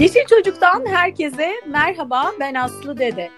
[0.00, 3.30] Yeşil Çocuk'tan herkese merhaba ben Aslı Dede.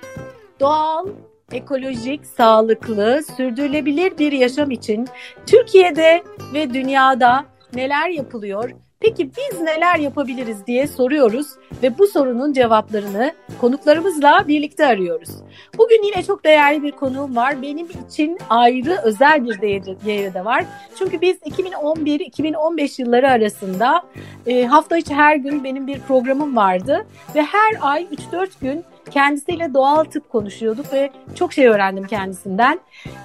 [0.60, 1.08] Doğal,
[1.52, 5.08] ekolojik, sağlıklı, sürdürülebilir bir yaşam için
[5.46, 6.22] Türkiye'de
[6.54, 7.44] ve dünyada
[7.74, 8.70] neler yapılıyor?
[9.02, 11.46] Peki biz neler yapabiliriz diye soruyoruz
[11.82, 15.30] ve bu sorunun cevaplarını konuklarımızla birlikte arıyoruz.
[15.78, 17.62] Bugün yine çok değerli bir konuğum var.
[17.62, 20.64] Benim için ayrı özel bir değeri de var.
[20.98, 24.02] Çünkü biz 2011-2015 yılları arasında
[24.46, 29.74] e, hafta içi her gün benim bir programım vardı ve her ay 3-4 gün kendisiyle
[29.74, 32.80] doğal tıp konuşuyorduk ve çok şey öğrendim kendisinden.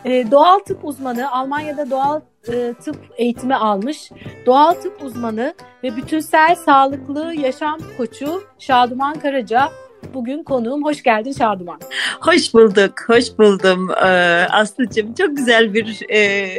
[0.05, 2.19] E, doğal tıp uzmanı, Almanya'da doğal
[2.49, 4.11] e, tıp eğitimi almış,
[4.45, 9.69] doğal tıp uzmanı ve bütünsel sağlıklı yaşam koçu Şaduman Karaca
[10.13, 10.83] bugün konuğum.
[10.83, 11.79] Hoş geldin Şaduman.
[12.21, 14.07] Hoş bulduk, hoş buldum ee,
[14.51, 15.13] Aslı'cığım.
[15.13, 16.49] Çok güzel bir e,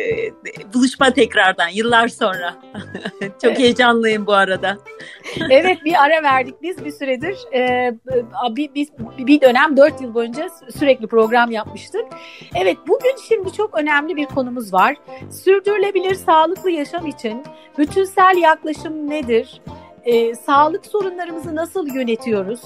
[0.74, 2.55] buluşma tekrardan yıllar sonra.
[3.20, 3.59] Çok evet.
[3.59, 4.79] heyecanlıyım bu arada.
[5.51, 7.37] evet bir ara verdik biz bir süredir.
[7.54, 7.93] E,
[8.57, 12.05] bir, bir, bir dönem dört yıl boyunca sürekli program yapmıştık.
[12.55, 14.96] Evet bugün şimdi çok önemli bir konumuz var.
[15.30, 17.43] Sürdürülebilir sağlıklı yaşam için
[17.79, 19.60] bütünsel yaklaşım nedir?
[20.09, 22.60] E, sağlık sorunlarımızı nasıl yönetiyoruz?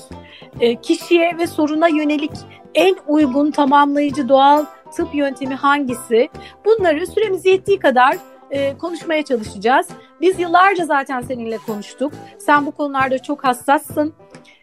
[0.61, 2.31] E, kişiye ve soruna yönelik
[2.75, 4.65] en uygun tamamlayıcı doğal
[4.97, 6.29] tıp yöntemi hangisi?
[6.65, 8.17] Bunları süremiz yettiği kadar
[8.51, 9.87] e, konuşmaya çalışacağız.
[10.21, 12.13] Biz yıllarca zaten seninle konuştuk.
[12.39, 14.15] Sen bu konularda çok hassassın.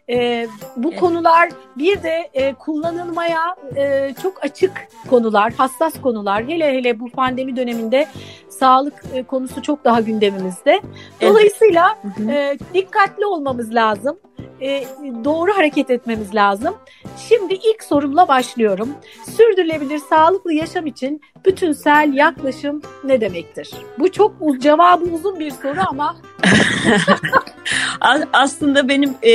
[0.08, 1.48] E, bu konular
[1.78, 6.44] bir de e, kullanılmaya e, çok açık konular, hassas konular.
[6.48, 8.06] Hele hele bu pandemi döneminde
[8.48, 10.80] sağlık e, konusu çok daha gündemimizde.
[11.20, 12.62] Dolayısıyla evet.
[12.62, 14.18] e, dikkatli olmamız lazım.
[14.60, 14.84] E,
[15.24, 16.74] doğru hareket etmemiz lazım.
[17.28, 18.88] Şimdi ilk sorumla başlıyorum.
[19.36, 23.70] Sürdürülebilir sağlıklı yaşam için bütünsel yaklaşım ne demektir?
[23.98, 26.16] Bu çok cevabı uzun bir soru ama
[28.32, 29.32] aslında benim e,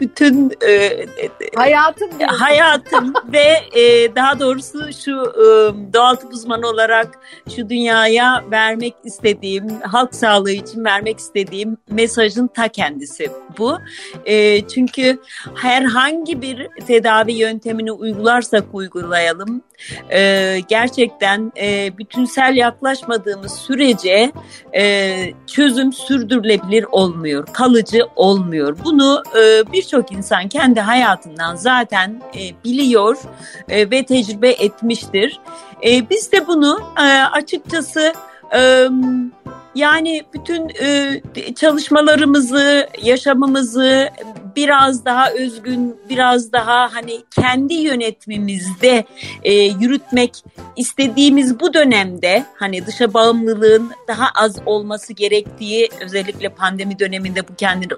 [0.00, 1.06] bütün e,
[1.54, 5.44] hayatım hayatım ve e, daha doğrusu şu e,
[5.92, 7.18] doğal tıp uzmanı olarak
[7.56, 13.78] şu dünyaya vermek istediğim halk sağlığı için vermek istediğim mesajın ta kendisi bu.
[14.24, 15.18] E, çünkü
[15.54, 19.62] herhangi bir tedavi yöntemini uygularsak uygulayalım
[20.10, 20.79] e, gerçekten
[21.56, 24.32] e, bütünsel yaklaşmadığımız sürece
[24.74, 25.14] e,
[25.46, 28.76] çözüm sürdürülebilir olmuyor, kalıcı olmuyor.
[28.84, 33.16] Bunu e, birçok insan kendi hayatından zaten e, biliyor
[33.68, 35.40] e, ve tecrübe etmiştir.
[35.86, 38.12] E, biz de bunu e, açıkçası
[38.54, 38.88] e,
[39.74, 44.08] yani bütün e, çalışmalarımızı, yaşamımızı
[44.56, 49.04] biraz daha özgün, biraz daha hani kendi yönetimimizde
[49.42, 50.44] e, yürütmek
[50.76, 57.88] istediğimiz bu dönemde hani dışa bağımlılığın daha az olması gerektiği özellikle pandemi döneminde bu kendini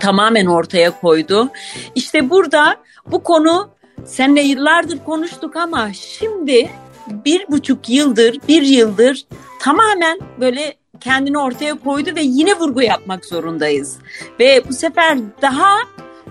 [0.00, 1.48] tamamen ortaya koydu.
[1.94, 2.76] İşte burada
[3.10, 3.70] bu konu
[4.04, 6.70] seninle yıllardır konuştuk ama şimdi
[7.10, 9.24] bir buçuk yıldır, bir yıldır
[9.60, 13.98] tamamen böyle kendini ortaya koydu ve yine vurgu yapmak zorundayız.
[14.40, 15.76] Ve bu sefer daha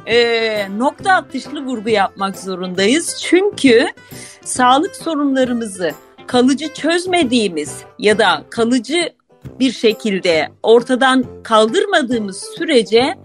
[0.06, 3.18] e, nokta atışlı vurgu yapmak zorundayız.
[3.22, 3.86] Çünkü
[4.44, 5.92] sağlık sorunlarımızı
[6.28, 9.14] kalıcı çözmediğimiz ya da kalıcı
[9.60, 13.16] bir şekilde ortadan kaldırmadığımız sürece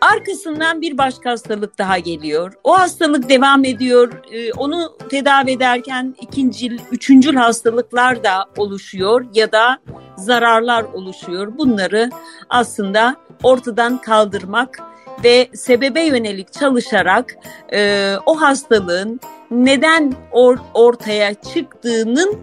[0.00, 2.52] arkasından bir başka hastalık daha geliyor.
[2.64, 4.12] O hastalık devam ediyor.
[4.32, 9.78] Ee, onu tedavi ederken ikinci, üçüncül hastalıklar da oluşuyor ya da
[10.16, 11.58] zararlar oluşuyor.
[11.58, 12.10] Bunları
[12.48, 14.78] aslında ortadan kaldırmak
[15.24, 17.34] ve sebebe yönelik çalışarak
[17.72, 22.38] e, o hastalığın neden or, ortaya çıktığının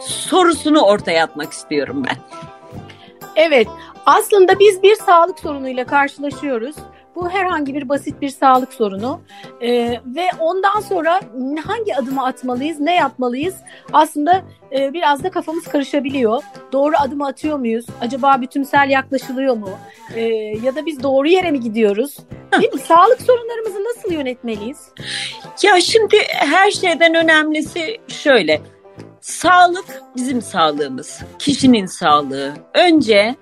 [0.00, 2.16] sorusunu ortaya atmak istiyorum ben.
[3.36, 3.68] Evet,
[4.08, 6.76] aslında biz bir sağlık sorunuyla karşılaşıyoruz.
[7.14, 9.20] Bu herhangi bir basit bir sağlık sorunu
[9.60, 11.20] ee, ve ondan sonra
[11.66, 13.54] hangi adımı atmalıyız, ne yapmalıyız?
[13.92, 14.42] Aslında
[14.72, 16.42] e, biraz da kafamız karışabiliyor.
[16.72, 17.86] Doğru adımı atıyor muyuz?
[18.00, 19.70] Acaba bütünsel yaklaşılıyor mu?
[20.14, 20.22] E,
[20.64, 22.16] ya da biz doğru yere mi gidiyoruz?
[22.60, 22.80] Değil mi?
[22.80, 24.88] Sağlık sorunlarımızı nasıl yönetmeliyiz?
[25.62, 28.60] Ya şimdi her şeyden önemlisi şöyle.
[29.20, 32.54] Sağlık bizim sağlığımız, kişinin sağlığı.
[32.74, 33.34] Önce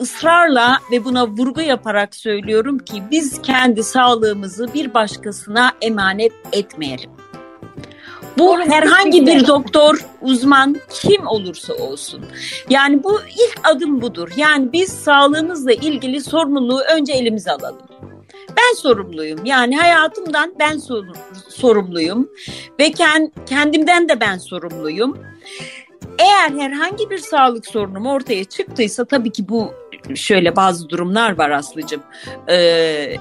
[0.00, 7.10] ısrarla ve buna vurgu yaparak söylüyorum ki biz kendi sağlığımızı bir başkasına emanet etmeyelim.
[8.38, 12.24] Bu herhangi bir doktor, uzman kim olursa olsun.
[12.70, 14.28] Yani bu ilk adım budur.
[14.36, 17.86] Yani biz sağlığımızla ilgili sorumluluğu önce elimize alalım.
[18.56, 19.44] Ben sorumluyum.
[19.44, 20.80] Yani hayatımdan ben
[21.48, 22.28] sorumluyum
[22.80, 22.92] ve
[23.46, 25.18] kendimden de ben sorumluyum.
[26.18, 29.72] Eğer herhangi bir sağlık sorunum ortaya çıktıysa tabii ki bu
[30.14, 32.02] şöyle bazı durumlar var Aslı'cığım.
[32.48, 33.16] Ee,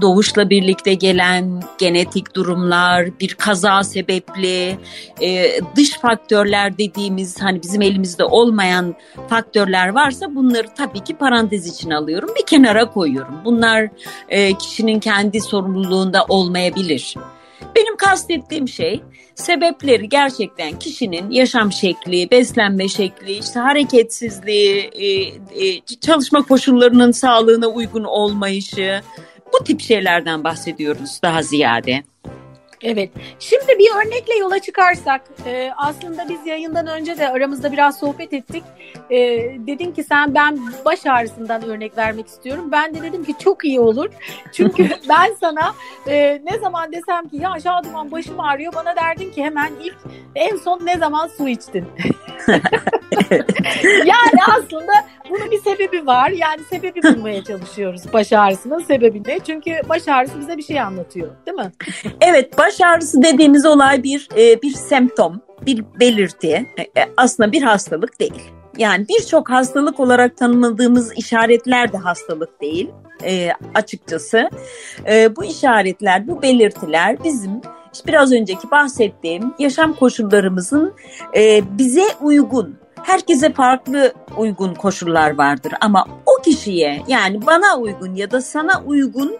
[0.00, 4.78] doğuşla birlikte gelen genetik durumlar, bir kaza sebepli,
[5.20, 8.94] e, dış faktörler dediğimiz hani bizim elimizde olmayan
[9.28, 12.30] faktörler varsa bunları tabii ki parantez için alıyorum.
[12.38, 13.40] Bir kenara koyuyorum.
[13.44, 13.88] Bunlar
[14.28, 17.14] e, kişinin kendi sorumluluğunda olmayabilir.
[17.76, 19.02] Benim kastettiğim şey
[19.34, 25.06] sebepleri gerçekten kişinin yaşam şekli, beslenme şekli, işte hareketsizliği, e,
[25.66, 29.02] e, çalışma koşullarının sağlığına uygun olmayışı
[29.52, 32.02] bu tip şeylerden bahsediyoruz daha ziyade.
[32.82, 33.10] Evet.
[33.38, 38.64] Şimdi bir örnekle yola çıkarsak e, aslında biz yayından önce de aramızda biraz sohbet ettik.
[39.10, 39.18] E,
[39.66, 42.68] dedin ki sen ben baş ağrısından örnek vermek istiyorum.
[42.72, 44.10] Ben de dedim ki çok iyi olur.
[44.52, 45.74] Çünkü ben sana
[46.06, 49.96] e, ne zaman desem ki ya Şaduman başım ağrıyor bana derdin ki hemen ilk
[50.34, 51.86] en son ne zaman su içtin?
[54.04, 54.92] yani aslında
[55.30, 56.30] bunun bir sebebi var.
[56.30, 59.40] Yani sebebi bulmaya çalışıyoruz baş ağrısının sebebini.
[59.46, 61.72] Çünkü baş ağrısı bize bir şey anlatıyor değil mi?
[62.20, 66.66] Evet baş ağrısı dediğimiz olay bir e, bir semptom, bir belirti.
[66.76, 68.42] E, e, aslında bir hastalık değil.
[68.78, 72.90] Yani birçok hastalık olarak tanımladığımız işaretler de hastalık değil
[73.24, 74.48] e, açıkçası.
[75.06, 77.60] E, bu işaretler, bu belirtiler bizim
[77.92, 80.94] işte biraz önceki bahsettiğim yaşam koşullarımızın
[81.36, 88.30] e, bize uygun, herkese farklı uygun koşullar vardır ama o kişiye yani bana uygun ya
[88.30, 89.38] da sana uygun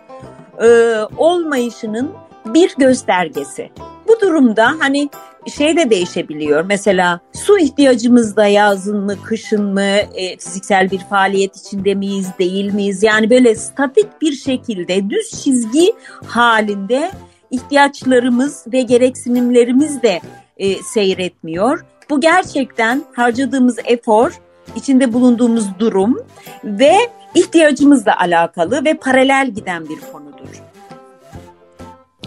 [0.63, 2.11] e, olmayışının
[2.47, 3.71] bir göstergesi.
[4.09, 5.09] Bu durumda hani
[5.57, 6.65] şey de değişebiliyor.
[6.65, 13.03] Mesela su ihtiyacımızda yazın mı, kışın mı, e, fiziksel bir faaliyet içinde miyiz, değil miyiz?
[13.03, 15.93] Yani böyle statik bir şekilde düz çizgi
[16.27, 17.11] halinde
[17.51, 20.21] ihtiyaçlarımız ve gereksinimlerimiz de
[20.57, 21.85] e, seyretmiyor.
[22.11, 24.41] Bu gerçekten harcadığımız efor,
[24.77, 26.19] içinde bulunduğumuz durum
[26.65, 26.95] ve
[27.35, 30.22] ihtiyacımızla alakalı ve paralel giden bir konudur.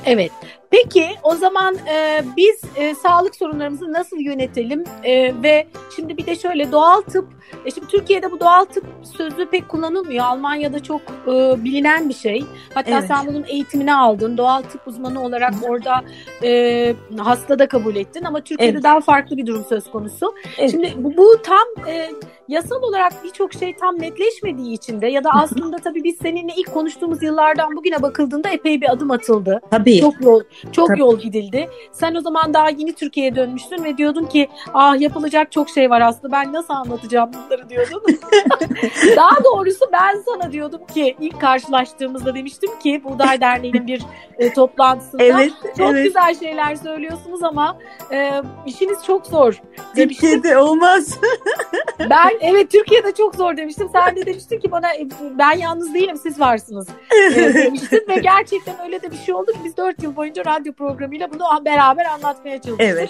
[0.06, 0.32] Evet.
[0.72, 6.36] Peki o zaman e, biz e, sağlık sorunlarımızı nasıl yönetelim e, ve şimdi bir de
[6.36, 7.28] şöyle doğal tıp,
[7.66, 8.86] e, şimdi Türkiye'de bu doğal tıp
[9.18, 10.26] sözü pek kullanılmıyor.
[10.26, 12.46] Almanya'da çok e, bilinen bir şey.
[12.74, 13.08] Hatta evet.
[13.08, 14.38] sen bunun eğitimini aldın.
[14.38, 16.04] Doğal tıp uzmanı olarak orada
[16.44, 18.84] e, hasta da kabul ettin ama Türkiye'de evet.
[18.84, 20.36] daha farklı bir durum söz konusu.
[20.58, 20.72] Evet.
[20.72, 22.12] Şimdi bu, bu tam e,
[22.48, 26.74] yasal olarak birçok şey tam netleşmediği için de ya da aslında tabii biz seninle ilk
[26.74, 29.62] konuştuğumuz yıllardan bugüne bakıldığında epey bir adım atıldı.
[29.72, 30.00] Tabii.
[30.00, 31.00] Çok yol çok Tabii.
[31.00, 31.70] yol gidildi.
[31.92, 36.02] Sen o zaman daha yeni Türkiye'ye dönmüştün ve diyordun ki ah yapılacak çok şey var
[36.02, 38.04] aslında ben nasıl anlatacağım bunları diyordun.
[39.16, 44.02] daha doğrusu ben sana diyordum ki ilk karşılaştığımızda demiştim ki Buğday Derneği'nin bir
[44.38, 46.06] e, toplantısında evet, çok evet.
[46.06, 47.78] güzel şeyler söylüyorsunuz ama
[48.12, 48.32] e,
[48.66, 49.62] işiniz çok zor
[49.96, 50.30] demiştim.
[50.30, 51.20] Türkiye'de olmaz.
[52.00, 53.90] ben evet Türkiye'de çok zor demiştim.
[53.92, 55.08] Sen de demiştin ki bana e,
[55.40, 56.88] ben yalnız değilim siz varsınız
[57.36, 61.34] e, demiştin ve gerçekten öyle de bir şey oldu biz dört yıl boyunca radyo programıyla
[61.34, 62.88] bunu beraber anlatmaya çalıştık.
[62.88, 63.10] Evet.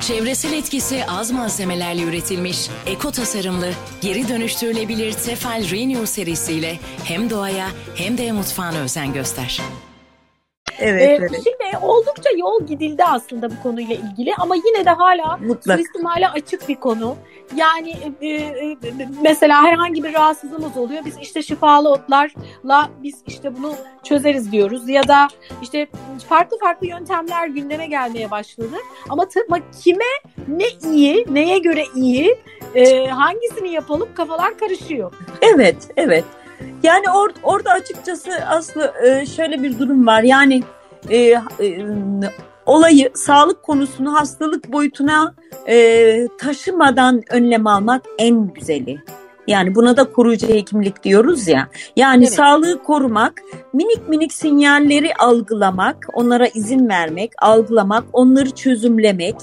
[0.00, 3.70] Çevresel etkisi az malzemelerle üretilmiş, eko tasarımlı,
[4.00, 9.60] geri dönüştürülebilir Tefal Renew serisiyle hem doğaya hem de mutfağına özen göster.
[10.78, 11.30] Evet, ee, evet.
[11.30, 15.76] Şimdi oldukça yol gidildi aslında bu konuyla ilgili ama yine de hala Mutlak.
[15.78, 17.16] suistimale açık bir konu.
[17.56, 18.76] Yani e, e,
[19.22, 21.04] mesela herhangi bir rahatsızlığımız oluyor.
[21.04, 24.88] Biz işte şifalı otlarla biz işte bunu çözeriz diyoruz.
[24.88, 25.28] Ya da
[25.62, 25.86] işte
[26.28, 28.76] farklı farklı yöntemler gündeme gelmeye başladı.
[29.08, 30.04] Ama tıbba kime
[30.48, 32.36] ne iyi, neye göre iyi,
[32.74, 35.12] e, hangisini yapalım kafalar karışıyor.
[35.42, 36.24] Evet, evet.
[36.84, 40.22] Yani or, orada açıkçası aslı e, şöyle bir durum var.
[40.22, 40.62] Yani
[41.10, 41.40] e, e,
[42.66, 45.34] olayı sağlık konusunu hastalık boyutuna
[45.68, 48.98] e, taşımadan önlem almak en güzeli.
[49.46, 51.68] Yani buna da koruyucu hekimlik diyoruz ya.
[51.96, 52.34] Yani evet.
[52.34, 59.36] sağlığı korumak, minik minik sinyalleri algılamak, onlara izin vermek, algılamak, onları çözümlemek,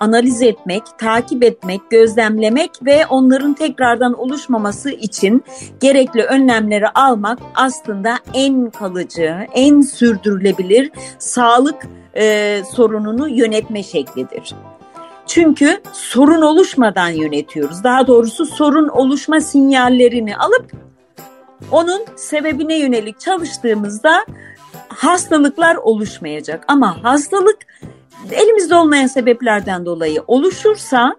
[0.00, 5.44] analiz etmek, takip etmek, gözlemlemek ve onların tekrardan oluşmaması için
[5.80, 11.86] gerekli önlemleri almak aslında en kalıcı, en sürdürülebilir sağlık
[12.16, 14.54] e, sorununu yönetme şeklidir.
[15.26, 17.84] Çünkü sorun oluşmadan yönetiyoruz.
[17.84, 20.72] Daha doğrusu sorun oluşma sinyallerini alıp
[21.72, 24.26] onun sebebine yönelik çalıştığımızda
[24.88, 26.64] hastalıklar oluşmayacak.
[26.68, 27.58] Ama hastalık
[28.32, 31.16] elimizde olmayan sebeplerden dolayı oluşursa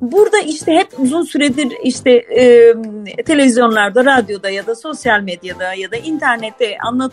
[0.00, 2.74] burada işte hep uzun süredir işte e,
[3.22, 7.12] televizyonlarda, radyoda ya da sosyal medyada ya da internette anlat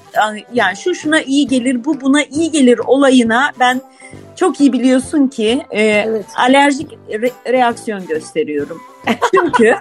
[0.54, 3.82] yani şu şuna iyi gelir, bu buna iyi gelir olayına ben
[4.36, 6.26] çok iyi biliyorsun ki e, evet.
[6.38, 8.93] alerjik re- reaksiyon gösteriyorum.
[9.36, 9.75] Çünkü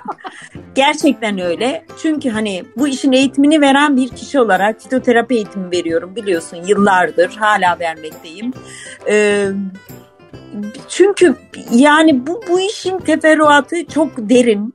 [0.74, 1.84] gerçekten öyle.
[2.02, 7.78] Çünkü hani bu işin eğitimini veren bir kişi olarak fitoterapi eğitimi veriyorum biliyorsun yıllardır hala
[7.78, 8.52] vermekteyim.
[9.08, 9.46] Ee,
[10.88, 11.36] çünkü
[11.70, 14.74] yani bu bu işin teferruatı çok derin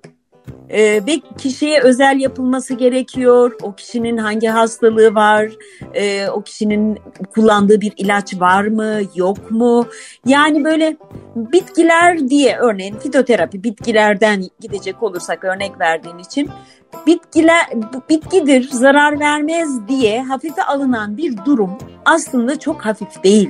[0.70, 3.56] e, ve kişiye özel yapılması gerekiyor.
[3.62, 5.52] O kişinin hangi hastalığı var,
[5.94, 7.00] e, o kişinin
[7.34, 9.88] kullandığı bir ilaç var mı, yok mu?
[10.26, 10.98] Yani böyle
[11.36, 16.50] bitkiler diye örneğin fitoterapi bitkilerden gidecek olursak örnek verdiğin için
[17.08, 17.66] bitkiler
[18.10, 23.50] bitkidir, zarar vermez diye hafife alınan bir durum aslında çok hafif değil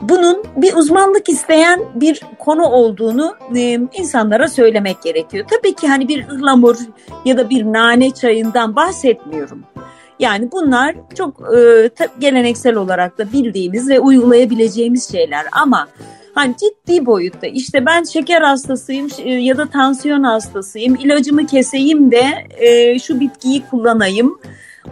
[0.00, 5.46] bunun bir uzmanlık isteyen bir konu olduğunu e, insanlara söylemek gerekiyor.
[5.50, 6.76] Tabii ki hani bir ıhlamur
[7.24, 9.64] ya da bir nane çayından bahsetmiyorum.
[10.18, 15.88] Yani bunlar çok e, geleneksel olarak da bildiğimiz ve uygulayabileceğimiz şeyler ama
[16.34, 22.24] hani ciddi boyutta işte ben şeker hastasıyım e, ya da tansiyon hastasıyım ilacımı keseyim de
[22.58, 24.38] e, şu bitkiyi kullanayım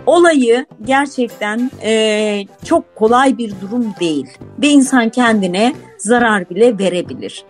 [0.06, 4.26] olayı gerçekten e, çok kolay bir durum değil
[4.62, 7.44] ve insan kendine zarar bile verebilir.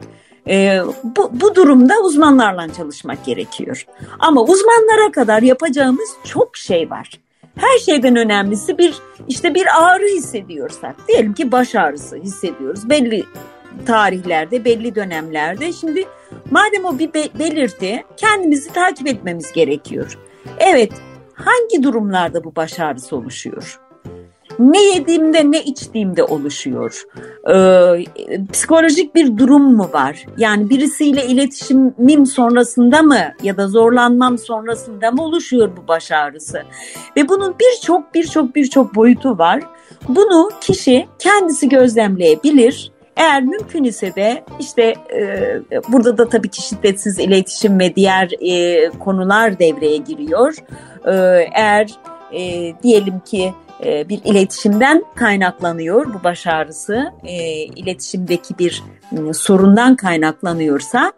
[0.48, 3.86] E, bu, bu durumda uzmanlarla çalışmak gerekiyor.
[4.18, 7.10] Ama uzmanlara kadar yapacağımız çok şey var.
[7.56, 8.94] Her şeyden önemlisi bir
[9.28, 13.24] işte bir ağrı hissediyorsak diyelim ki baş ağrısı hissediyoruz belli
[13.86, 16.04] tarihlerde belli dönemlerde şimdi
[16.50, 20.18] madem o bir belirti kendimizi takip etmemiz gerekiyor.
[20.58, 20.92] Evet
[21.36, 23.80] hangi durumlarda bu baş ağrısı oluşuyor?
[24.58, 27.02] Ne yediğimde ne içtiğimde oluşuyor.
[27.48, 28.04] Ee,
[28.52, 30.26] psikolojik bir durum mu var?
[30.38, 36.62] Yani birisiyle iletişimim sonrasında mı ya da zorlanmam sonrasında mı oluşuyor bu baş ağrısı?
[37.16, 39.62] Ve bunun birçok birçok birçok boyutu var.
[40.08, 42.95] Bunu kişi kendisi gözlemleyebilir.
[43.16, 48.88] Eğer mümkün ise de işte e, burada da tabii ki şiddetsiz iletişim ve diğer e,
[48.90, 50.54] konular devreye giriyor.
[51.06, 51.90] Ee, eğer
[52.32, 59.96] e, diyelim ki e, bir iletişimden kaynaklanıyor bu baş ağrısı, e, iletişimdeki bir e, sorundan
[59.96, 61.12] kaynaklanıyorsa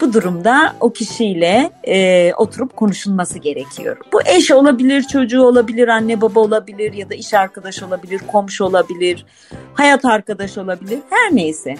[0.00, 3.96] bu durumda o kişiyle e, oturup konuşulması gerekiyor.
[4.12, 9.26] Bu eş olabilir, çocuğu olabilir, anne baba olabilir ya da iş arkadaşı olabilir, komşu olabilir,
[9.74, 11.74] hayat arkadaşı olabilir, her neyse.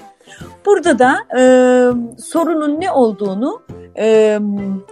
[0.67, 1.43] Burada da e,
[2.23, 3.62] sorunun ne olduğunu
[3.99, 4.38] e,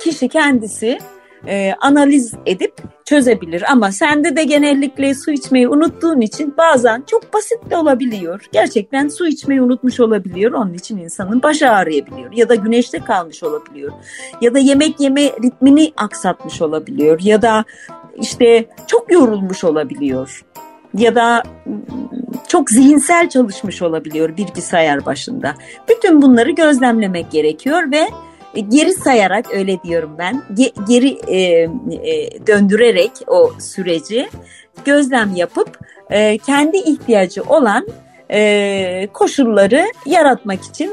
[0.01, 0.99] kişi kendisi
[1.47, 3.73] e, analiz edip çözebilir.
[3.73, 8.47] Ama sende de genellikle su içmeyi unuttuğun için bazen çok basit de olabiliyor.
[8.53, 10.53] Gerçekten su içmeyi unutmuş olabiliyor.
[10.53, 12.33] Onun için insanın başı ağrıyabiliyor.
[12.33, 13.93] Ya da güneşte kalmış olabiliyor.
[14.41, 17.21] Ya da yemek yeme ritmini aksatmış olabiliyor.
[17.23, 17.65] Ya da
[18.17, 20.45] işte çok yorulmuş olabiliyor.
[20.95, 21.43] Ya da
[22.49, 25.55] çok zihinsel çalışmış olabiliyor bilgisayar başında.
[25.89, 28.09] Bütün bunları gözlemlemek gerekiyor ve
[28.61, 30.43] geri sayarak öyle diyorum ben
[30.89, 34.29] geri e, e, döndürerek o süreci
[34.85, 35.79] gözlem yapıp
[36.11, 37.87] e, kendi ihtiyacı olan
[38.31, 40.93] e, koşulları yaratmak için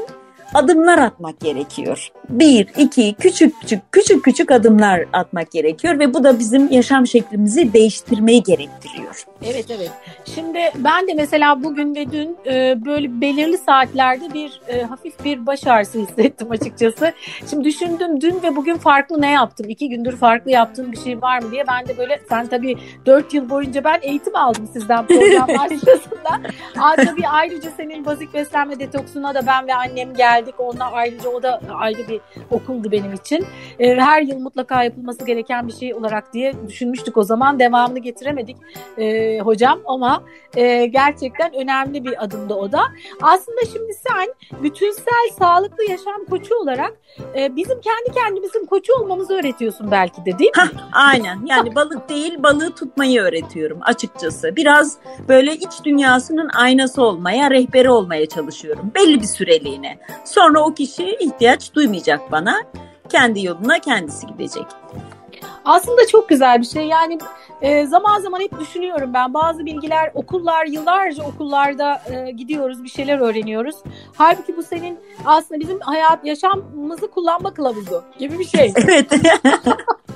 [0.54, 2.08] adımlar atmak gerekiyor.
[2.28, 7.72] Bir, iki, küçük küçük küçük küçük adımlar atmak gerekiyor ve bu da bizim yaşam şeklimizi
[7.72, 9.24] değiştirmeyi gerektiriyor.
[9.42, 9.90] Evet evet.
[10.34, 15.46] Şimdi ben de mesela bugün ve dün e, böyle belirli saatlerde bir e, hafif bir
[15.46, 17.12] baş ağrısı hissettim açıkçası.
[17.50, 19.68] Şimdi düşündüm dün ve bugün farklı ne yaptım?
[19.68, 22.76] İki gündür farklı yaptığım bir şey var mı diye ben de böyle sen tabii
[23.06, 26.50] dört yıl boyunca ben eğitim aldım sizden programlar sırasında.
[26.78, 30.54] Aa, tabii ayrıca senin bazik beslenme detoksuna da ben ve annem geldik.
[30.58, 32.20] Onlar ayrıca o da ayrı bir
[32.50, 33.46] okuldu benim için.
[33.78, 37.58] E, her yıl mutlaka yapılması gereken bir şey olarak diye düşünmüştük o zaman.
[37.58, 38.56] Devamını getiremedik.
[38.98, 40.22] E, hocam ama
[40.56, 42.82] e, gerçekten önemli bir adımdı o da.
[43.22, 46.92] Aslında şimdi sen bütünsel sağlıklı yaşam koçu olarak
[47.36, 50.62] e, bizim kendi kendimizin koçu olmamızı öğretiyorsun belki de değil mi?
[50.62, 54.56] Hah, aynen yani balık değil balığı tutmayı öğretiyorum açıkçası.
[54.56, 54.96] Biraz
[55.28, 59.98] böyle iç dünyasının aynası olmaya, rehberi olmaya çalışıyorum belli bir süreliğine.
[60.30, 62.62] Sonra o kişi ihtiyaç duymayacak bana.
[63.08, 64.66] Kendi yoluna kendisi gidecek.
[65.64, 66.86] Aslında çok güzel bir şey.
[66.86, 67.18] Yani
[67.62, 69.34] e, zaman zaman hep düşünüyorum ben.
[69.34, 73.76] Bazı bilgiler okullar yıllarca okullarda e, gidiyoruz bir şeyler öğreniyoruz.
[74.16, 78.72] Halbuki bu senin aslında bizim hayat yaşamımızı kullanma kılavuzu gibi bir şey.
[78.84, 79.12] Evet.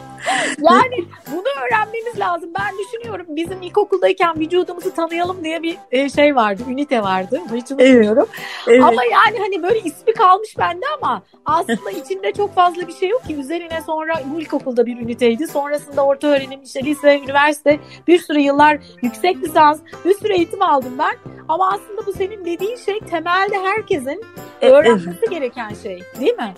[0.59, 2.51] yani bunu öğrenmemiz lazım.
[2.59, 7.41] Ben düşünüyorum bizim ilkokuldayken vücudumuzu tanıyalım diye bir e, şey vardı, ünite vardı.
[7.55, 8.27] Hiç unutmuyorum.
[8.67, 8.83] Evet.
[8.83, 13.25] Ama yani hani böyle ismi kalmış bende ama aslında içinde çok fazla bir şey yok
[13.25, 13.37] ki.
[13.37, 15.47] Üzerine sonra bu ilkokulda bir üniteydi.
[15.47, 20.93] Sonrasında orta öğrenim, işte lise, üniversite bir sürü yıllar yüksek lisans, bir sürü eğitim aldım
[20.99, 21.35] ben.
[21.49, 24.25] Ama aslında bu senin dediğin şey temelde herkesin
[24.63, 26.55] e, öğrenmesi gereken şey değil mi?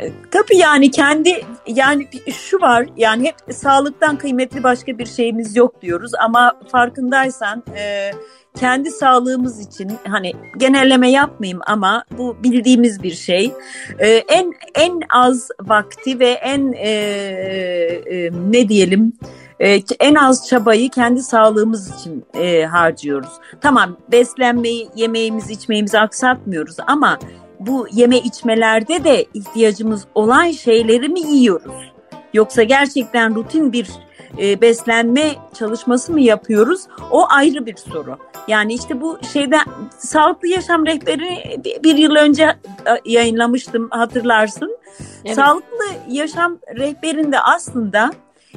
[0.00, 5.82] E, tabii yani kendi yani şu var yani hep sağlıktan kıymetli başka bir şeyimiz yok
[5.82, 8.10] diyoruz ama farkındaysan e,
[8.54, 13.52] kendi sağlığımız için hani genelleme yapmayayım ama bu bildiğimiz bir şey.
[13.98, 19.12] Ee, en en az vakti ve en e, e, ne diyelim
[19.60, 23.32] e, en az çabayı kendi sağlığımız için e, harcıyoruz.
[23.60, 27.18] Tamam beslenmeyi, yemeğimizi, içmeyimizi aksatmıyoruz ama
[27.66, 31.92] bu yeme içmelerde de ihtiyacımız olan şeyleri mi yiyoruz?
[32.34, 33.90] Yoksa gerçekten rutin bir
[34.38, 36.80] e, beslenme çalışması mı yapıyoruz?
[37.10, 38.18] O ayrı bir soru.
[38.48, 39.56] Yani işte bu şeyde
[39.98, 42.56] sağlıklı yaşam rehberi bir yıl önce
[43.04, 44.78] yayınlamıştım hatırlarsın.
[45.24, 45.36] Evet.
[45.36, 48.10] Sağlıklı yaşam rehberinde aslında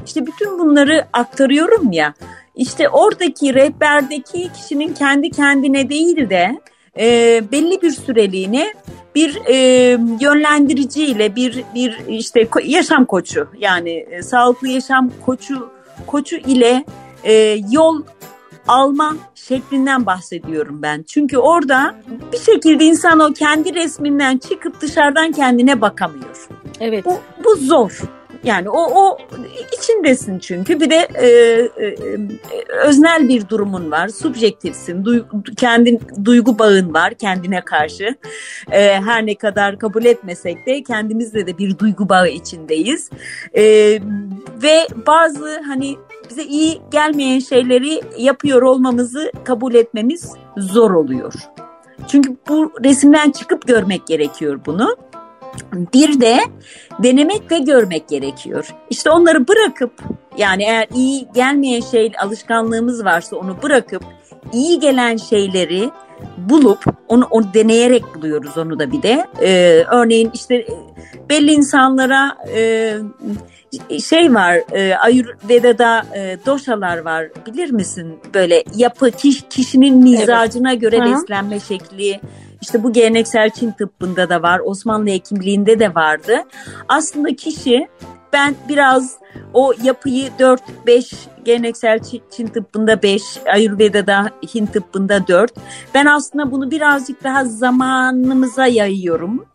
[0.06, 2.14] işte bütün bunları aktarıyorum ya.
[2.56, 6.62] İşte oradaki rehberdeki kişinin kendi kendine değil de
[7.00, 8.74] e, belli bir süreliğine
[9.18, 9.56] bir e,
[10.22, 15.70] yönlendiriciyle bir bir işte yaşam koçu yani e, sağlıklı yaşam koçu
[16.08, 16.86] koçu ile
[17.24, 17.34] e,
[17.72, 18.04] yol
[18.68, 21.04] alma şeklinden bahsediyorum ben.
[21.04, 21.96] Çünkü orada
[22.34, 26.48] bir şekilde insan o kendi resminden çıkıp dışarıdan kendine bakamıyor.
[26.80, 27.06] Evet.
[27.06, 28.02] Bu, bu zor.
[28.44, 29.18] Yani o, o
[29.78, 31.96] içindesin çünkü bir de e, e,
[32.86, 35.24] öznel bir durumun var, subjektifsin, duy,
[35.58, 38.16] kendin duygu bağın var kendine karşı.
[38.72, 43.10] E, her ne kadar kabul etmesek de kendimizle de bir duygu bağı içindeyiz.
[43.54, 43.64] E,
[44.64, 45.96] ve bazı hani
[46.30, 51.34] bize iyi gelmeyen şeyleri yapıyor olmamızı kabul etmemiz zor oluyor.
[52.08, 54.96] Çünkü bu resimden çıkıp görmek gerekiyor bunu.
[55.94, 56.38] Bir de
[57.04, 58.76] denemek ve görmek gerekiyor.
[58.90, 59.92] İşte onları bırakıp
[60.38, 64.04] yani eğer iyi gelmeyen şey alışkanlığımız varsa onu bırakıp
[64.54, 65.90] iyi gelen şeyleri
[66.38, 69.28] bulup onu, onu deneyerek buluyoruz onu da bir de.
[69.42, 70.68] Ee, örneğin işte
[71.30, 72.94] belli insanlara e,
[74.08, 78.20] şey var e, Ayurveda'da e, doşalar var bilir misin?
[78.34, 80.82] Böyle yapı kiş, kişinin mizacına evet.
[80.82, 81.14] göre Hı-hı.
[81.14, 82.20] beslenme şekli
[82.62, 86.44] işte bu geleneksel Çin tıbbında da var, Osmanlı hekimliğinde de vardı.
[86.88, 87.88] Aslında kişi
[88.34, 89.18] ben biraz
[89.54, 91.14] o yapıyı 4-5
[91.46, 92.00] geleneksel
[92.32, 93.22] Çin tıbbında 5,
[93.54, 95.54] Ayurveda'da Hint tıbbında 4.
[95.94, 99.46] Ben aslında bunu birazcık daha zamanımıza yayıyorum.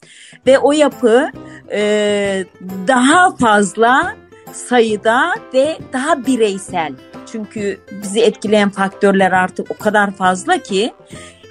[0.46, 1.30] Ve o yapı
[1.72, 2.44] e,
[2.88, 4.16] daha fazla
[4.52, 6.92] sayıda ve daha bireysel.
[7.32, 10.92] Çünkü bizi etkileyen faktörler artık o kadar fazla ki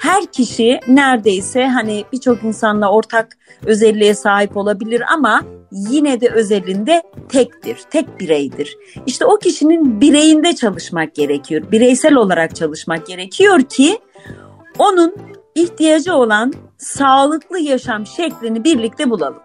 [0.01, 7.77] her kişi neredeyse hani birçok insanla ortak özelliğe sahip olabilir ama yine de özelinde tektir,
[7.89, 8.77] tek bireydir.
[9.05, 11.71] İşte o kişinin bireyinde çalışmak gerekiyor.
[11.71, 13.99] Bireysel olarak çalışmak gerekiyor ki
[14.77, 15.15] onun
[15.55, 19.41] ihtiyacı olan sağlıklı yaşam şeklini birlikte bulalım.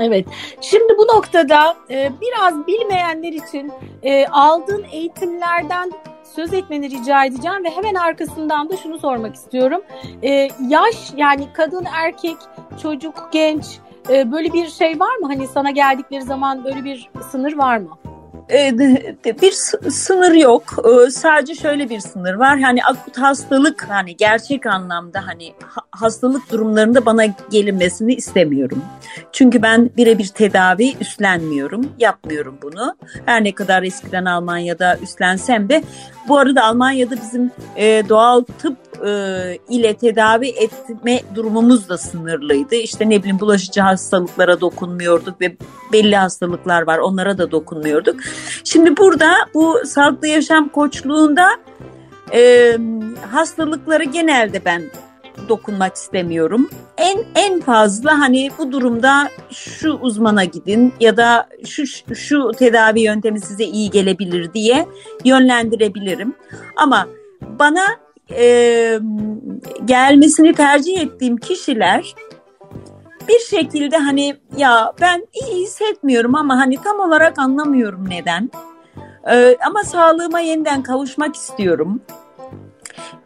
[0.00, 0.26] Evet.
[0.60, 5.92] Şimdi bu noktada e, biraz bilmeyenler için e, aldığın eğitimlerden
[6.36, 9.82] söz etmeni rica edeceğim ve hemen arkasından da şunu sormak istiyorum.
[10.22, 12.36] E, yaş yani kadın, erkek,
[12.82, 13.64] çocuk, genç
[14.10, 15.26] e, böyle bir şey var mı?
[15.26, 17.98] Hani sana geldikleri zaman böyle bir sınır var mı?
[18.50, 18.78] Ee,
[19.42, 19.52] bir
[19.90, 20.62] sınır yok.
[20.84, 22.60] Ee, sadece şöyle bir sınır var.
[22.60, 25.52] Hani akut hastalık hani gerçek anlamda hani
[25.90, 28.82] hastalık durumlarında bana gelinmesini istemiyorum.
[29.32, 31.92] Çünkü ben birebir tedavi üstlenmiyorum.
[31.98, 32.96] Yapmıyorum bunu.
[33.26, 35.82] Her ne kadar eskiden Almanya'da üstlensem de
[36.28, 39.10] bu arada Almanya'da bizim e, doğal tıp e,
[39.68, 42.74] ile tedavi etme durumumuz da sınırlıydı.
[42.74, 45.56] İşte ne bileyim bulaşıcı hastalıklara dokunmuyorduk ve
[45.92, 48.20] belli hastalıklar var onlara da dokunmuyorduk.
[48.64, 51.48] Şimdi burada bu sağlıklı yaşam koçluğunda
[52.34, 52.72] e,
[53.30, 54.82] hastalıklara genelde ben
[55.48, 56.70] dokunmak istemiyorum.
[56.98, 63.40] En en fazla hani bu durumda şu uzmana gidin ya da şu şu tedavi yöntemi
[63.40, 64.86] size iyi gelebilir diye
[65.24, 66.34] yönlendirebilirim.
[66.76, 67.08] Ama
[67.58, 67.84] bana
[68.30, 68.98] e,
[69.84, 72.14] gelmesini tercih ettiğim kişiler
[73.28, 78.50] bir şekilde hani ya ben iyi hissetmiyorum ama hani tam olarak anlamıyorum neden.
[79.30, 82.00] Ee, ama sağlığıma yeniden kavuşmak istiyorum.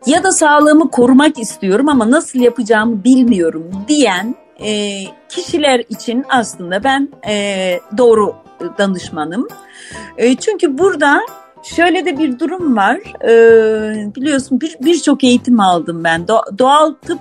[0.06, 7.08] Ya da sağlığımı korumak istiyorum ama nasıl yapacağımı bilmiyorum diyen e, kişiler için aslında ben
[7.28, 8.34] e, doğru
[8.78, 9.48] danışmanım.
[10.18, 11.20] E, çünkü burada
[11.62, 12.98] Şöyle de bir durum var.
[13.24, 16.20] Ee, biliyorsun birçok bir eğitim aldım ben.
[16.20, 17.20] Do- doğal tıp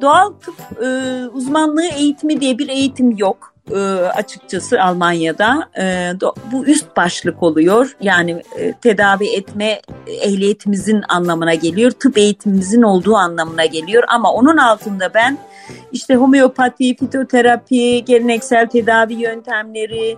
[0.00, 0.88] doğal tıp e,
[1.32, 3.49] uzmanlığı eğitimi diye bir eğitim yok.
[3.70, 3.78] E,
[4.14, 6.12] açıkçası Almanya'da e,
[6.52, 7.96] bu üst başlık oluyor.
[8.00, 11.90] Yani e, tedavi etme ehliyetimizin anlamına geliyor.
[11.90, 14.04] Tıp eğitimimizin olduğu anlamına geliyor.
[14.08, 15.38] Ama onun altında ben
[15.92, 20.16] işte homeopati, fitoterapi, geleneksel tedavi yöntemleri,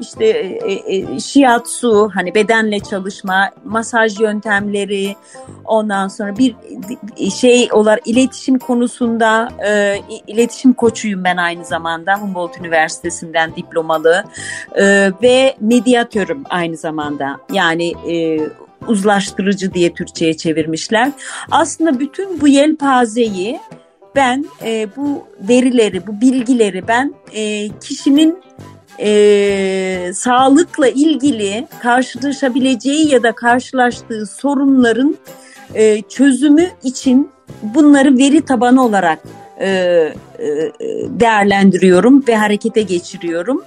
[0.00, 5.16] işte e, e, shiatsu hani bedenle çalışma, masaj yöntemleri,
[5.64, 6.54] ondan sonra bir
[7.30, 14.24] şey olarak iletişim konusunda e, iletişim koçuyum ben aynı zamanda Humboldt Üniversitesi'nden diplomalı
[14.74, 17.36] e, ve medyatörüm aynı zamanda.
[17.52, 18.40] Yani e,
[18.88, 21.12] uzlaştırıcı diye Türkçe'ye çevirmişler.
[21.50, 23.60] Aslında bütün bu yelpazeyi
[24.16, 28.38] ben e, bu verileri, bu bilgileri ben e, kişinin
[29.00, 35.16] e, sağlıkla ilgili karşılaşabileceği ya da karşılaştığı sorunların
[35.74, 37.30] e, çözümü için
[37.62, 39.18] bunları veri tabanı olarak
[39.60, 40.14] e, e,
[41.08, 43.64] değerlendiriyorum ve harekete geçiriyorum.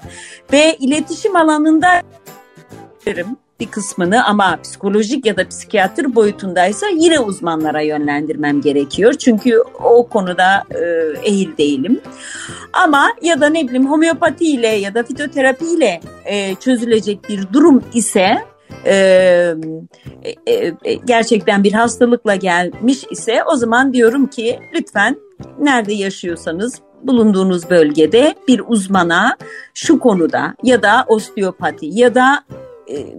[0.53, 2.01] Ve iletişim alanında
[3.59, 9.13] bir kısmını ama psikolojik ya da psikiyatr boyutundaysa yine uzmanlara yönlendirmem gerekiyor.
[9.13, 10.83] Çünkü o konuda e,
[11.23, 12.01] ehil değilim.
[12.73, 17.83] Ama ya da ne bileyim homeopati ile ya da fitoterapi ile e, çözülecek bir durum
[17.93, 18.37] ise
[18.85, 19.55] e,
[20.45, 25.17] e, e, gerçekten bir hastalıkla gelmiş ise o zaman diyorum ki lütfen
[25.59, 29.37] nerede yaşıyorsanız bulunduğunuz bölgede bir uzmana
[29.73, 32.43] şu konuda ya da osteopati ya da
[32.89, 33.15] e,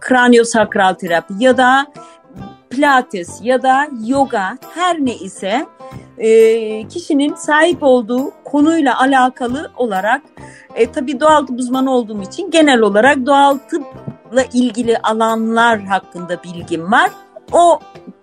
[0.00, 1.86] kraniosakral terapi ya da
[2.70, 5.66] pilates ya da yoga her ne ise
[6.18, 10.22] e, kişinin sahip olduğu konuyla alakalı olarak
[10.74, 16.92] e, tabii doğal tıp uzmanı olduğum için genel olarak doğal tıpla ilgili alanlar hakkında bilgim
[16.92, 17.10] var.
[17.52, 17.80] O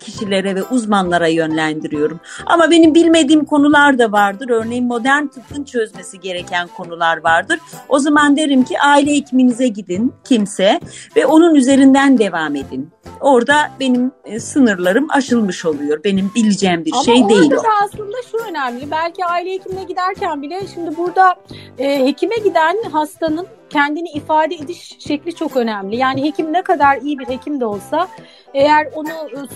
[0.08, 2.20] kişilere ve uzmanlara yönlendiriyorum.
[2.46, 4.50] Ama benim bilmediğim konular da vardır.
[4.50, 7.60] Örneğin modern tıbbın çözmesi gereken konular vardır.
[7.90, 10.80] O zaman derim ki aile hekiminize gidin kimse
[11.16, 12.90] ve onun üzerinden devam edin.
[13.22, 16.04] Orada benim e, sınırlarım aşılmış oluyor.
[16.04, 17.60] Benim bileceğim bir Ama şey değil o.
[17.60, 18.92] Ama aslında şu önemli.
[18.92, 21.36] Belki aile hekimine giderken bile şimdi burada
[21.78, 25.96] e, hekime giden hastanın kendini ifade ediş şekli çok önemli.
[25.96, 28.08] Yani hekim ne kadar iyi bir hekim de olsa
[28.54, 29.56] eğer onu e,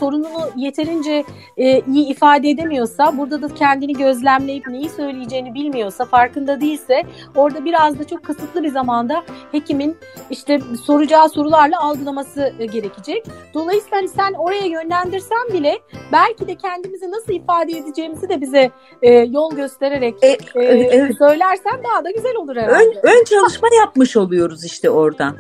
[0.56, 1.24] yeterince
[1.58, 7.04] e, iyi ifade edemiyorsa, burada da kendini gözlemleyip neyi söyleyeceğini bilmiyorsa, farkında değilse
[7.36, 9.98] orada biraz da çok kısıtlı bir zamanda hekimin
[10.30, 13.26] işte soracağı sorularla algılaması e, gerekecek.
[13.54, 15.80] Dolayısıyla hani sen oraya yönlendirsen bile
[16.12, 21.84] belki de kendimizi nasıl ifade edeceğimizi de bize e, yol göstererek e, e, e, söylersen
[21.84, 23.00] daha da güzel olur herhalde.
[23.04, 25.36] Ön, ön çalışma yapmış oluyoruz işte orada.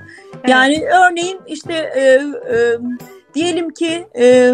[0.47, 0.93] Yani evet.
[0.93, 2.01] örneğin işte e,
[2.55, 2.77] e,
[3.33, 4.53] diyelim ki e,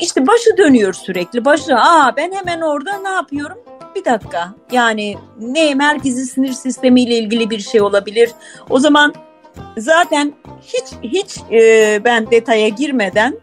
[0.00, 1.44] işte başı dönüyor sürekli.
[1.44, 3.58] Başı aa ben hemen orada ne yapıyorum?
[3.94, 8.30] Bir dakika yani ne merkezi sinir sistemi ile ilgili bir şey olabilir.
[8.70, 9.14] O zaman
[9.78, 13.36] zaten hiç hiç e, ben detaya girmeden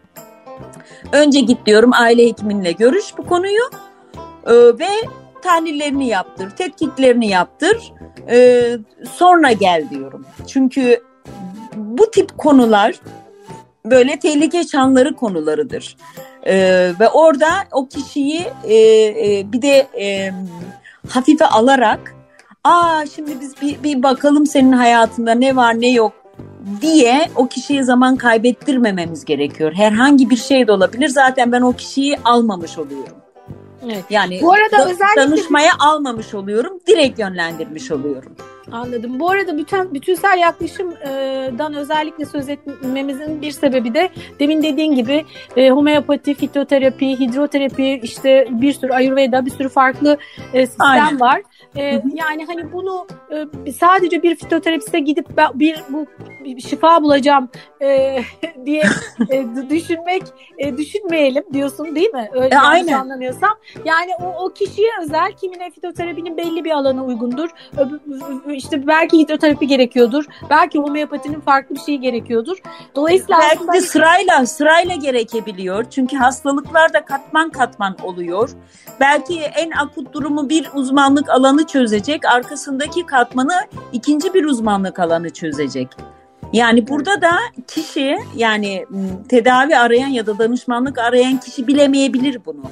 [1.12, 3.62] önce git diyorum aile hekiminle görüş bu konuyu
[4.46, 4.88] e, ve
[5.42, 7.92] tahlillerini yaptır, tetkiklerini yaptır,
[8.30, 8.62] e,
[9.12, 10.26] sonra gel diyorum.
[10.46, 11.02] Çünkü
[11.76, 13.00] bu tip konular
[13.90, 15.96] böyle tehlike çanları konularıdır.
[16.46, 20.32] Ee, ve orada o kişiyi e, e, bir de e,
[21.08, 22.14] hafife alarak
[22.64, 26.12] aa şimdi biz bir, bir bakalım senin hayatında ne var ne yok
[26.80, 29.72] diye o kişiye zaman kaybettirmememiz gerekiyor.
[29.72, 31.08] Herhangi bir şey de olabilir.
[31.08, 33.16] Zaten ben o kişiyi almamış oluyorum.
[33.84, 34.04] Evet.
[34.10, 38.36] Yani Bu arada da, özellikle danışmaya almamış oluyorum, direkt yönlendirmiş oluyorum.
[38.72, 39.20] Anladım.
[39.20, 45.24] Bu arada bütün bütünsel yaklaşımdan özellikle söz etmemizin bir sebebi de demin dediğin gibi
[45.56, 50.18] e, homeopati, fitoterapi, hidroterapi, işte bir sürü ayurveda, bir sürü farklı
[50.52, 51.20] e, sistem Aynen.
[51.20, 51.42] var.
[51.76, 51.82] E,
[52.14, 53.06] yani hani bunu
[53.66, 56.06] e, sadece bir fitoterapiste gidip bir bu
[56.60, 57.48] şifa bulacağım
[57.82, 58.18] e,
[58.66, 58.82] diye
[59.30, 60.22] e, düşünmek
[60.58, 62.28] e, düşünmeyelim diyorsun değil mi?
[62.32, 63.08] Öyle e, aynen.
[63.84, 67.48] Yani o, o kişiye özel kimine fitoterapinin belli bir alana uygundur.
[68.52, 70.24] İşte belki hidroterapi gerekiyordur.
[70.50, 72.58] Belki homeopatinin farklı bir şeyi gerekiyordur.
[72.94, 75.84] Dolayısıyla belki de sırayla sırayla gerekebiliyor.
[75.90, 78.50] Çünkü hastalıklar da katman katman oluyor.
[79.00, 82.24] Belki en akut durumu bir uzmanlık alanı çözecek.
[82.24, 83.60] Arkasındaki katmanı
[83.92, 85.88] ikinci bir uzmanlık alanı çözecek.
[86.52, 87.32] Yani burada da
[87.68, 88.86] kişi yani
[89.28, 92.62] tedavi arayan ya da danışmanlık arayan kişi bilemeyebilir bunu.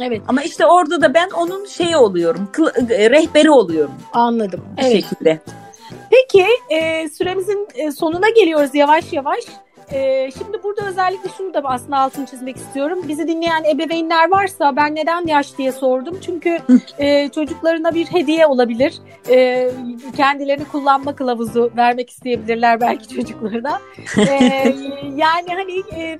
[0.00, 0.22] Evet.
[0.28, 2.48] Ama işte orada da ben onun şeyi oluyorum,
[2.88, 3.94] rehberi oluyorum.
[4.12, 4.64] Anladım.
[4.76, 4.92] Bu evet.
[4.92, 5.40] şekilde.
[6.10, 9.44] Peki e, süremizin sonuna geliyoruz yavaş yavaş.
[9.92, 12.98] E, şimdi burada özellikle şunu da aslında altını çizmek istiyorum.
[13.08, 16.18] Bizi dinleyen ebeveynler varsa ben neden yaş diye sordum.
[16.20, 16.58] Çünkü
[16.98, 18.98] e, çocuklarına bir hediye olabilir.
[19.30, 19.70] E,
[20.16, 23.80] kendilerini kullanma kılavuzu vermek isteyebilirler belki çocuklarına.
[24.18, 24.24] E,
[25.16, 26.18] yani hani e,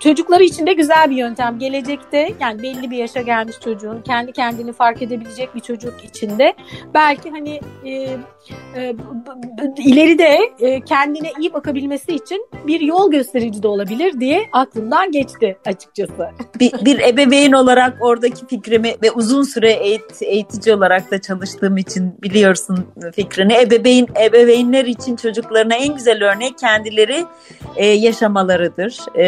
[0.00, 1.58] çocukları için de güzel bir yöntem.
[1.58, 6.54] Gelecekte yani belli bir yaşa gelmiş çocuğun kendi kendini fark edebilecek bir çocuk içinde
[6.94, 8.16] belki hani e,
[8.76, 8.94] e,
[9.78, 16.28] ileride e, kendine iyi bakabilmesi için bir yol gösterici de olabilir diye aklımdan geçti açıkçası.
[16.60, 22.14] Bir, bir ebeveyn olarak oradaki fikrimi ve uzun süre eğit, eğitici olarak da çalıştığım için
[22.22, 23.54] biliyorsun fikrini.
[23.54, 27.24] Ebeveyn ebeveynler için çocuklarına en güzel örnek kendileri
[27.76, 28.98] e, yaşamalarıdır.
[29.14, 29.26] E,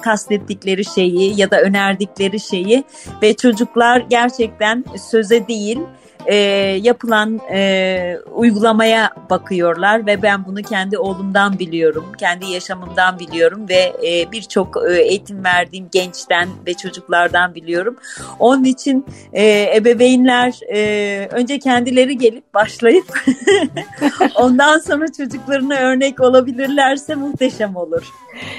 [0.00, 2.84] kastettikleri şeyi ya da önerdikleri şeyi
[3.22, 5.78] ve çocuklar gerçekten söze değil
[6.26, 6.34] e,
[6.82, 14.32] yapılan e, uygulamaya bakıyorlar ve ben bunu kendi oğlumdan biliyorum, kendi yaşamımdan biliyorum ve e,
[14.32, 17.96] birçok e, eğitim verdiğim gençten ve çocuklardan biliyorum.
[18.38, 23.06] Onun için e, ebeveynler e, önce kendileri gelip başlayıp
[24.34, 28.08] ondan sonra çocuklarına örnek olabilirlerse muhteşem olur.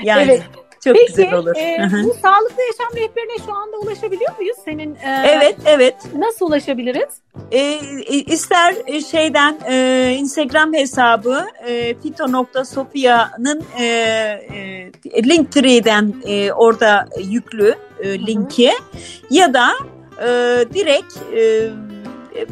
[0.03, 0.41] Yani evet.
[0.83, 1.55] Çok Peki, güzel olur.
[1.55, 4.57] E, bu sağlıklı yaşam rehberine şu anda ulaşabiliyor muyuz?
[4.65, 5.95] Senin e, Evet, evet.
[6.15, 7.09] Nasıl ulaşabiliriz?
[7.51, 8.75] E, ister
[9.11, 18.77] şeyden e, Instagram hesabı e, fito.sofia'nın e, e, Linktree'den e, orada yüklü e, linki Hı-hı.
[19.29, 19.67] ya da
[20.21, 20.27] e,
[20.73, 21.69] direkt e,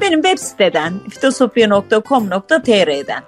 [0.02, 3.24] benim web siteden fitosofya.com.tr'den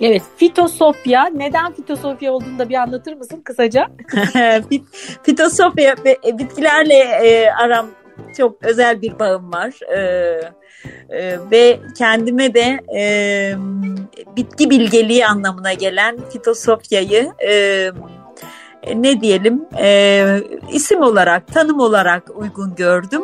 [0.00, 1.26] Evet, fitosofya.
[1.26, 3.86] Neden fitosofya olduğunu da bir anlatır mısın kısaca?
[5.22, 5.96] fitosofya
[6.38, 7.86] bitkilerle e, aram
[8.36, 9.96] çok özel bir bağım var.
[9.96, 10.00] E,
[11.10, 13.54] e, ve kendime de e,
[14.36, 17.90] bitki bilgeliği anlamına gelen fitosofyayı e,
[18.96, 20.24] ne diyelim e,
[20.72, 23.22] isim olarak, tanım olarak uygun gördüm.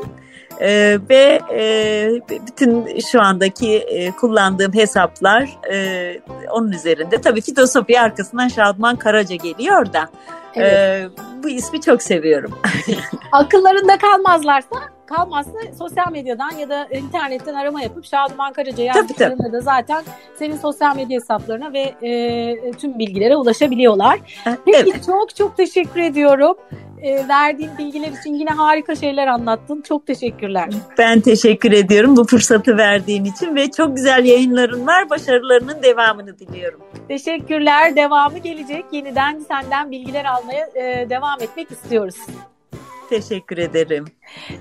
[0.60, 2.08] E, ve e,
[2.46, 7.20] bütün şu andaki e, kullandığım hesaplar e, onun üzerinde.
[7.20, 10.08] Tabii Fitosofi arkasından Şadman Karaca geliyor da
[10.54, 10.72] evet.
[10.72, 11.08] e,
[11.42, 12.50] bu ismi çok seviyorum.
[13.32, 20.04] Akıllarında kalmazlarsa kalmazsa sosyal medyadan ya da internetten arama yapıp Şaduman Karaca yazdıklarında da zaten
[20.38, 24.18] senin sosyal medya hesaplarına ve e, tüm bilgilere ulaşabiliyorlar.
[24.64, 25.04] Peki evet.
[25.06, 26.56] çok çok teşekkür ediyorum
[27.02, 29.82] e, verdiğin bilgiler için yine harika şeyler anlattın.
[29.82, 30.68] Çok teşekkürler.
[30.98, 35.10] Ben teşekkür ediyorum bu fırsatı verdiğin için ve çok güzel yayınların var.
[35.10, 36.80] Başarılarının devamını diliyorum.
[37.08, 37.96] Teşekkürler.
[37.96, 38.84] Devamı gelecek.
[38.92, 42.16] Yeniden senden bilgiler almaya e, devam etmek istiyoruz.
[43.10, 44.04] Teşekkür ederim.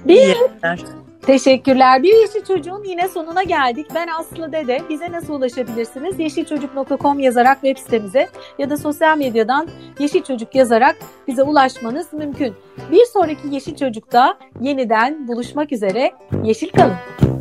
[0.06, 0.36] Bir, İyi
[1.26, 2.04] Teşekkürler.
[2.04, 3.88] Bir Yeşil Çocuğun yine sonuna geldik.
[3.96, 4.82] Ben Aslı Dede.
[4.90, 6.20] Bize nasıl ulaşabilirsiniz?
[6.20, 9.68] Yeşilçocuk.com yazarak web sitemize ya da sosyal medyadan
[10.00, 10.96] Yeşil Çocuk yazarak
[11.28, 12.54] bize ulaşmanız mümkün.
[12.92, 16.12] Bir sonraki Yeşil Çocuk'ta yeniden buluşmak üzere.
[16.44, 17.35] Yeşil kalın.